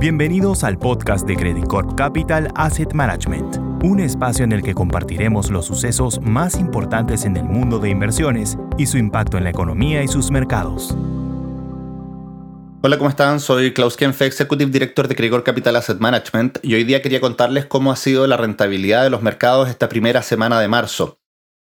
Bienvenidos 0.00 0.62
al 0.62 0.78
podcast 0.78 1.26
de 1.26 1.34
Credit 1.34 1.66
Corp 1.66 1.96
Capital 1.96 2.52
Asset 2.54 2.92
Management, 2.92 3.56
un 3.82 3.98
espacio 3.98 4.44
en 4.44 4.52
el 4.52 4.62
que 4.62 4.72
compartiremos 4.72 5.50
los 5.50 5.66
sucesos 5.66 6.20
más 6.20 6.54
importantes 6.54 7.24
en 7.24 7.36
el 7.36 7.42
mundo 7.42 7.80
de 7.80 7.90
inversiones 7.90 8.56
y 8.78 8.86
su 8.86 8.96
impacto 8.96 9.38
en 9.38 9.42
la 9.42 9.50
economía 9.50 10.04
y 10.04 10.06
sus 10.06 10.30
mercados. 10.30 10.96
Hola, 12.80 12.96
¿cómo 12.96 13.10
están? 13.10 13.40
Soy 13.40 13.74
Klaus 13.74 13.96
Kenfe, 13.96 14.26
Executive 14.26 14.70
Director 14.70 15.08
de 15.08 15.16
Credit 15.16 15.32
Corp 15.32 15.44
Capital 15.44 15.74
Asset 15.74 15.98
Management, 15.98 16.60
y 16.62 16.74
hoy 16.74 16.84
día 16.84 17.02
quería 17.02 17.20
contarles 17.20 17.66
cómo 17.66 17.90
ha 17.90 17.96
sido 17.96 18.24
la 18.28 18.36
rentabilidad 18.36 19.02
de 19.02 19.10
los 19.10 19.22
mercados 19.22 19.68
esta 19.68 19.88
primera 19.88 20.22
semana 20.22 20.60
de 20.60 20.68
marzo. 20.68 21.18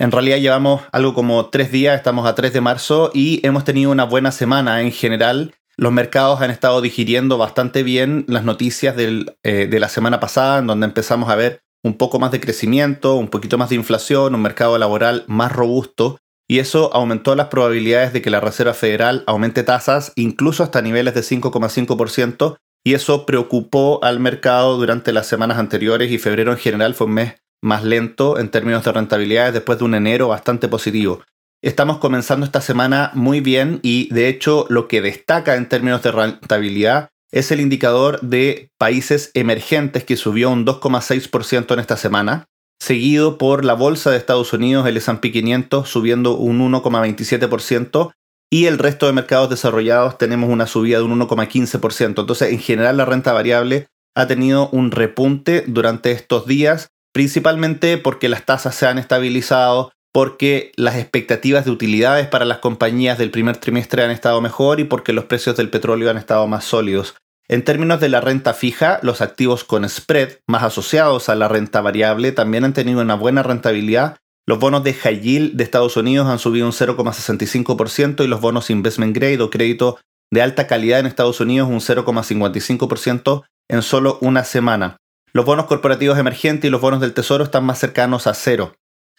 En 0.00 0.10
realidad 0.10 0.38
llevamos 0.38 0.82
algo 0.90 1.14
como 1.14 1.46
tres 1.50 1.70
días, 1.70 1.94
estamos 1.96 2.26
a 2.26 2.34
3 2.34 2.52
de 2.52 2.60
marzo 2.60 3.12
y 3.14 3.40
hemos 3.46 3.62
tenido 3.62 3.92
una 3.92 4.02
buena 4.02 4.32
semana 4.32 4.82
en 4.82 4.90
general 4.90 5.54
los 5.78 5.92
mercados 5.92 6.40
han 6.40 6.50
estado 6.50 6.80
digiriendo 6.80 7.38
bastante 7.38 7.82
bien 7.82 8.24
las 8.28 8.44
noticias 8.44 8.96
eh, 8.98 9.26
de 9.42 9.80
la 9.80 9.88
semana 9.88 10.20
pasada, 10.20 10.58
en 10.58 10.66
donde 10.66 10.86
empezamos 10.86 11.28
a 11.28 11.36
ver 11.36 11.60
un 11.84 11.96
poco 11.96 12.18
más 12.18 12.30
de 12.32 12.40
crecimiento, 12.40 13.14
un 13.14 13.28
poquito 13.28 13.58
más 13.58 13.68
de 13.68 13.76
inflación, 13.76 14.34
un 14.34 14.42
mercado 14.42 14.78
laboral 14.78 15.24
más 15.26 15.52
robusto, 15.52 16.18
y 16.48 16.58
eso 16.60 16.94
aumentó 16.94 17.34
las 17.34 17.48
probabilidades 17.48 18.12
de 18.12 18.22
que 18.22 18.30
la 18.30 18.40
Reserva 18.40 18.74
Federal 18.74 19.24
aumente 19.26 19.62
tasas 19.62 20.12
incluso 20.16 20.62
hasta 20.62 20.82
niveles 20.82 21.14
de 21.14 21.20
5,5%, 21.20 22.56
y 22.84 22.94
eso 22.94 23.26
preocupó 23.26 24.02
al 24.02 24.20
mercado 24.20 24.76
durante 24.76 25.12
las 25.12 25.26
semanas 25.26 25.58
anteriores 25.58 26.10
y 26.10 26.18
febrero 26.18 26.52
en 26.52 26.58
general 26.58 26.94
fue 26.94 27.08
un 27.08 27.14
mes 27.14 27.34
más 27.62 27.82
lento 27.82 28.38
en 28.38 28.48
términos 28.48 28.84
de 28.84 28.92
rentabilidades 28.92 29.54
después 29.54 29.78
de 29.78 29.84
un 29.84 29.94
enero 29.94 30.28
bastante 30.28 30.68
positivo. 30.68 31.22
Estamos 31.66 31.98
comenzando 31.98 32.46
esta 32.46 32.60
semana 32.60 33.10
muy 33.14 33.40
bien 33.40 33.80
y 33.82 34.08
de 34.14 34.28
hecho 34.28 34.66
lo 34.68 34.86
que 34.86 35.02
destaca 35.02 35.56
en 35.56 35.68
términos 35.68 36.00
de 36.00 36.12
rentabilidad 36.12 37.08
es 37.32 37.50
el 37.50 37.60
indicador 37.60 38.20
de 38.20 38.70
países 38.78 39.32
emergentes 39.34 40.04
que 40.04 40.16
subió 40.16 40.48
un 40.48 40.64
2,6% 40.64 41.74
en 41.74 41.80
esta 41.80 41.96
semana, 41.96 42.44
seguido 42.80 43.36
por 43.36 43.64
la 43.64 43.74
bolsa 43.74 44.12
de 44.12 44.16
Estados 44.16 44.52
Unidos, 44.52 44.86
el 44.86 44.96
S&P 44.96 45.32
500, 45.32 45.88
subiendo 45.88 46.36
un 46.36 46.60
1,27% 46.72 48.12
y 48.48 48.66
el 48.66 48.78
resto 48.78 49.06
de 49.06 49.14
mercados 49.14 49.50
desarrollados 49.50 50.18
tenemos 50.18 50.50
una 50.50 50.68
subida 50.68 50.98
de 50.98 51.02
un 51.02 51.18
1,15%. 51.18 52.20
Entonces, 52.20 52.52
en 52.52 52.60
general, 52.60 52.96
la 52.96 53.06
renta 53.06 53.32
variable 53.32 53.88
ha 54.14 54.28
tenido 54.28 54.68
un 54.68 54.92
repunte 54.92 55.64
durante 55.66 56.12
estos 56.12 56.46
días, 56.46 56.90
principalmente 57.12 57.98
porque 57.98 58.28
las 58.28 58.44
tasas 58.44 58.76
se 58.76 58.86
han 58.86 58.98
estabilizado, 58.98 59.90
porque 60.16 60.72
las 60.76 60.96
expectativas 60.96 61.66
de 61.66 61.70
utilidades 61.70 62.26
para 62.26 62.46
las 62.46 62.56
compañías 62.56 63.18
del 63.18 63.30
primer 63.30 63.58
trimestre 63.58 64.02
han 64.02 64.10
estado 64.10 64.40
mejor 64.40 64.80
y 64.80 64.84
porque 64.84 65.12
los 65.12 65.26
precios 65.26 65.58
del 65.58 65.68
petróleo 65.68 66.08
han 66.08 66.16
estado 66.16 66.46
más 66.46 66.64
sólidos. 66.64 67.16
En 67.48 67.62
términos 67.62 68.00
de 68.00 68.08
la 68.08 68.22
renta 68.22 68.54
fija, 68.54 68.98
los 69.02 69.20
activos 69.20 69.62
con 69.64 69.86
spread, 69.86 70.38
más 70.46 70.62
asociados 70.62 71.28
a 71.28 71.34
la 71.34 71.48
renta 71.48 71.82
variable, 71.82 72.32
también 72.32 72.64
han 72.64 72.72
tenido 72.72 73.02
una 73.02 73.14
buena 73.14 73.42
rentabilidad. 73.42 74.16
Los 74.46 74.58
bonos 74.58 74.82
de 74.84 74.94
high 74.94 75.20
yield 75.20 75.52
de 75.52 75.64
Estados 75.64 75.98
Unidos 75.98 76.28
han 76.28 76.38
subido 76.38 76.64
un 76.64 76.72
0,65% 76.72 78.24
y 78.24 78.26
los 78.26 78.40
bonos 78.40 78.70
investment 78.70 79.14
grade 79.14 79.42
o 79.42 79.50
crédito 79.50 79.98
de 80.32 80.40
alta 80.40 80.66
calidad 80.66 81.00
en 81.00 81.04
Estados 81.04 81.40
Unidos 81.42 81.68
un 81.68 81.80
0,55% 81.80 83.42
en 83.68 83.82
solo 83.82 84.16
una 84.22 84.44
semana. 84.44 84.96
Los 85.34 85.44
bonos 85.44 85.66
corporativos 85.66 86.18
emergentes 86.18 86.66
y 86.66 86.70
los 86.70 86.80
bonos 86.80 87.02
del 87.02 87.12
tesoro 87.12 87.44
están 87.44 87.64
más 87.64 87.78
cercanos 87.78 88.26
a 88.26 88.32
cero. 88.32 88.72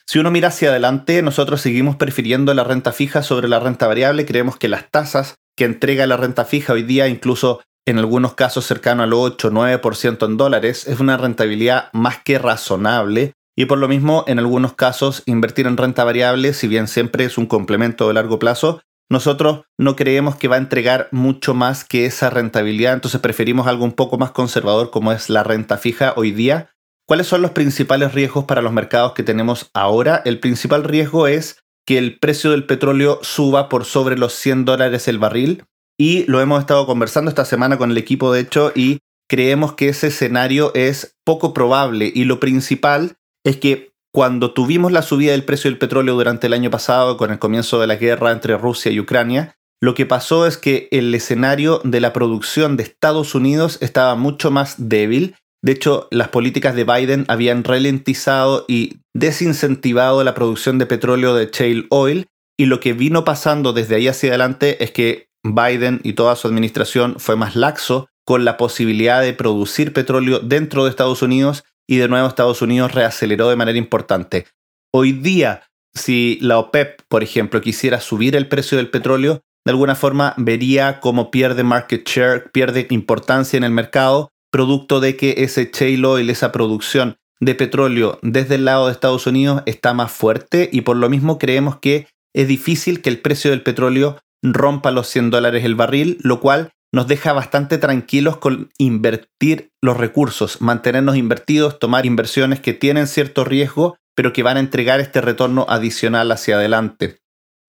Si 0.09 0.19
uno 0.19 0.31
mira 0.31 0.47
hacia 0.47 0.69
adelante, 0.69 1.21
nosotros 1.21 1.59
seguimos 1.59 1.97
prefiriendo 1.97 2.53
la 2.53 2.63
renta 2.63 2.93
fija 2.93 3.23
sobre 3.23 3.49
la 3.49 3.59
renta 3.59 3.87
variable. 3.87 4.25
Creemos 4.25 4.55
que 4.55 4.69
las 4.69 4.89
tasas 4.89 5.35
que 5.57 5.65
entrega 5.65 6.07
la 6.07 6.15
renta 6.15 6.45
fija 6.45 6.71
hoy 6.71 6.83
día, 6.83 7.09
incluso 7.09 7.61
en 7.85 7.97
algunos 7.97 8.33
casos 8.33 8.65
cercano 8.65 9.03
al 9.03 9.11
8-9% 9.11 10.25
en 10.25 10.37
dólares, 10.37 10.87
es 10.87 11.01
una 11.01 11.17
rentabilidad 11.17 11.89
más 11.91 12.19
que 12.23 12.39
razonable. 12.39 13.33
Y 13.57 13.65
por 13.65 13.79
lo 13.79 13.89
mismo, 13.89 14.23
en 14.27 14.39
algunos 14.39 14.75
casos, 14.75 15.23
invertir 15.25 15.67
en 15.67 15.75
renta 15.75 16.05
variable, 16.05 16.53
si 16.53 16.69
bien 16.69 16.87
siempre 16.87 17.25
es 17.25 17.37
un 17.37 17.45
complemento 17.45 18.07
de 18.07 18.13
largo 18.13 18.39
plazo, 18.39 18.81
nosotros 19.09 19.65
no 19.77 19.97
creemos 19.97 20.37
que 20.37 20.47
va 20.47 20.55
a 20.55 20.59
entregar 20.59 21.09
mucho 21.11 21.53
más 21.53 21.83
que 21.83 22.05
esa 22.05 22.29
rentabilidad, 22.29 22.93
entonces 22.93 23.19
preferimos 23.19 23.67
algo 23.67 23.83
un 23.83 23.93
poco 23.93 24.17
más 24.17 24.31
conservador 24.31 24.89
como 24.89 25.11
es 25.11 25.29
la 25.29 25.43
renta 25.43 25.77
fija 25.77 26.13
hoy 26.15 26.31
día, 26.31 26.69
¿Cuáles 27.07 27.27
son 27.27 27.41
los 27.41 27.51
principales 27.51 28.13
riesgos 28.13 28.43
para 28.43 28.61
los 28.61 28.73
mercados 28.73 29.13
que 29.13 29.23
tenemos 29.23 29.69
ahora? 29.73 30.21
El 30.25 30.41
principal 30.41 30.83
riesgo 30.83 31.27
es 31.27 31.63
que 31.85 31.97
el 31.97 32.19
precio 32.19 32.51
del 32.51 32.65
petróleo 32.65 33.19
suba 33.21 33.69
por 33.69 33.85
sobre 33.85 34.17
los 34.17 34.33
100 34.33 34.65
dólares 34.65 35.07
el 35.07 35.17
barril 35.17 35.63
y 35.97 36.25
lo 36.25 36.41
hemos 36.41 36.59
estado 36.59 36.85
conversando 36.85 37.29
esta 37.29 37.45
semana 37.45 37.77
con 37.77 37.91
el 37.91 37.97
equipo 37.97 38.33
de 38.33 38.41
hecho 38.41 38.73
y 38.75 38.99
creemos 39.29 39.71
que 39.73 39.87
ese 39.87 40.07
escenario 40.07 40.73
es 40.75 41.15
poco 41.23 41.53
probable 41.53 42.11
y 42.13 42.25
lo 42.25 42.41
principal 42.41 43.15
es 43.45 43.55
que 43.55 43.93
cuando 44.13 44.51
tuvimos 44.51 44.91
la 44.91 45.01
subida 45.01 45.31
del 45.31 45.45
precio 45.45 45.71
del 45.71 45.79
petróleo 45.79 46.15
durante 46.15 46.47
el 46.47 46.53
año 46.53 46.69
pasado 46.69 47.15
con 47.15 47.31
el 47.31 47.39
comienzo 47.39 47.79
de 47.79 47.87
la 47.87 47.95
guerra 47.95 48.33
entre 48.33 48.57
Rusia 48.57 48.91
y 48.91 48.99
Ucrania, 48.99 49.55
lo 49.81 49.93
que 49.93 50.05
pasó 50.05 50.45
es 50.45 50.57
que 50.57 50.89
el 50.91 51.15
escenario 51.15 51.79
de 51.85 52.01
la 52.01 52.11
producción 52.11 52.75
de 52.75 52.83
Estados 52.83 53.33
Unidos 53.33 53.77
estaba 53.79 54.15
mucho 54.15 54.51
más 54.51 54.75
débil 54.89 55.35
de 55.67 55.73
hecho, 55.73 56.07
las 56.11 56.29
políticas 56.29 56.75
de 56.75 56.85
Biden 56.85 57.25
habían 57.27 57.65
ralentizado 57.65 58.63
y 58.69 59.01
desincentivado 59.13 60.23
la 60.23 60.33
producción 60.33 60.77
de 60.77 60.85
petróleo 60.85 61.35
de 61.35 61.47
shale 61.51 61.87
oil 61.89 62.27
y 62.57 62.67
lo 62.67 62.79
que 62.79 62.93
vino 62.93 63.25
pasando 63.25 63.73
desde 63.73 63.95
ahí 63.95 64.07
hacia 64.07 64.29
adelante 64.29 64.81
es 64.81 64.91
que 64.91 65.27
Biden 65.43 65.99
y 66.05 66.13
toda 66.13 66.37
su 66.37 66.47
administración 66.47 67.15
fue 67.19 67.35
más 67.35 67.57
laxo 67.57 68.07
con 68.25 68.45
la 68.45 68.55
posibilidad 68.55 69.21
de 69.21 69.33
producir 69.33 69.91
petróleo 69.91 70.39
dentro 70.39 70.85
de 70.85 70.89
Estados 70.89 71.21
Unidos 71.21 71.65
y 71.85 71.97
de 71.97 72.07
nuevo 72.07 72.29
Estados 72.29 72.61
Unidos 72.61 72.93
reaceleró 72.93 73.49
de 73.49 73.57
manera 73.57 73.77
importante. 73.77 74.45
Hoy 74.93 75.11
día, 75.11 75.63
si 75.93 76.39
la 76.39 76.59
OPEP, 76.59 77.01
por 77.09 77.23
ejemplo, 77.23 77.59
quisiera 77.59 77.99
subir 77.99 78.37
el 78.37 78.47
precio 78.47 78.77
del 78.77 78.89
petróleo, 78.89 79.41
de 79.65 79.71
alguna 79.71 79.95
forma 79.95 80.33
vería 80.37 81.01
cómo 81.01 81.29
pierde 81.29 81.65
market 81.65 82.07
share, 82.07 82.51
pierde 82.53 82.87
importancia 82.89 83.57
en 83.57 83.65
el 83.65 83.71
mercado 83.71 84.31
producto 84.51 84.99
de 84.99 85.15
que 85.15 85.35
ese 85.39 85.71
shale 85.73 86.05
oil, 86.05 86.29
esa 86.29 86.51
producción 86.51 87.17
de 87.39 87.55
petróleo 87.55 88.19
desde 88.21 88.55
el 88.55 88.65
lado 88.65 88.87
de 88.87 88.93
Estados 88.93 89.27
Unidos 89.27 89.61
está 89.65 89.93
más 89.93 90.11
fuerte 90.11 90.69
y 90.71 90.81
por 90.81 90.97
lo 90.97 91.09
mismo 91.09 91.37
creemos 91.37 91.77
que 91.77 92.07
es 92.33 92.47
difícil 92.47 93.01
que 93.01 93.09
el 93.09 93.19
precio 93.19 93.51
del 93.51 93.63
petróleo 93.63 94.17
rompa 94.43 94.91
los 94.91 95.07
100 95.07 95.29
dólares 95.29 95.63
el 95.63 95.75
barril, 95.75 96.17
lo 96.21 96.39
cual 96.39 96.71
nos 96.91 97.07
deja 97.07 97.33
bastante 97.33 97.77
tranquilos 97.77 98.37
con 98.37 98.71
invertir 98.77 99.71
los 99.81 99.97
recursos, 99.97 100.61
mantenernos 100.61 101.17
invertidos, 101.17 101.79
tomar 101.79 102.05
inversiones 102.05 102.59
que 102.59 102.73
tienen 102.73 103.07
cierto 103.07 103.43
riesgo, 103.43 103.97
pero 104.15 104.33
que 104.33 104.43
van 104.43 104.57
a 104.57 104.61
entregar 104.61 104.99
este 104.99 105.21
retorno 105.21 105.65
adicional 105.69 106.31
hacia 106.31 106.55
adelante. 106.55 107.19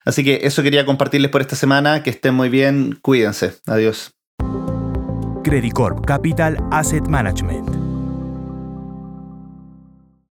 Así 0.04 0.24
que 0.24 0.40
eso 0.44 0.62
quería 0.62 0.86
compartirles 0.86 1.30
por 1.30 1.40
esta 1.40 1.56
semana, 1.56 2.02
que 2.02 2.10
estén 2.10 2.34
muy 2.34 2.48
bien, 2.48 2.98
cuídense, 3.02 3.54
adiós. 3.66 4.17
Corp 5.72 6.06
Capital 6.06 6.56
Asset 6.70 7.08
Management 7.08 7.87